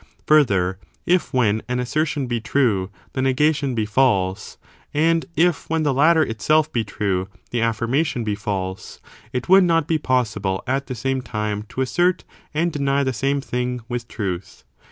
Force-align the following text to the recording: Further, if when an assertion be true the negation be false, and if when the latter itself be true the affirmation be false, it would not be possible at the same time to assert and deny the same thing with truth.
Further, 0.25 0.79
if 1.05 1.31
when 1.31 1.61
an 1.69 1.79
assertion 1.79 2.25
be 2.25 2.41
true 2.41 2.89
the 3.13 3.21
negation 3.21 3.75
be 3.75 3.85
false, 3.85 4.57
and 4.95 5.27
if 5.35 5.69
when 5.69 5.83
the 5.83 5.93
latter 5.93 6.23
itself 6.23 6.73
be 6.73 6.83
true 6.83 7.27
the 7.51 7.61
affirmation 7.61 8.23
be 8.23 8.33
false, 8.33 8.99
it 9.31 9.47
would 9.47 9.63
not 9.63 9.87
be 9.87 9.99
possible 9.99 10.63
at 10.65 10.87
the 10.87 10.95
same 10.95 11.21
time 11.21 11.61
to 11.69 11.81
assert 11.81 12.23
and 12.51 12.71
deny 12.73 13.03
the 13.03 13.13
same 13.13 13.41
thing 13.41 13.81
with 13.89 14.07
truth. 14.07 14.63